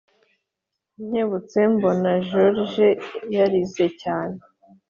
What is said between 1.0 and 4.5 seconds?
nkebutse mbona george yarize cyane